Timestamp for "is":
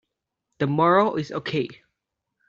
1.17-1.31